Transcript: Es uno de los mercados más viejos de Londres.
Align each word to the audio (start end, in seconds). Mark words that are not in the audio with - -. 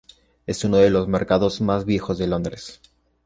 Es 0.47 0.63
uno 0.63 0.77
de 0.77 0.89
los 0.89 1.07
mercados 1.07 1.61
más 1.61 1.85
viejos 1.85 2.17
de 2.17 2.25
Londres. 2.25 2.81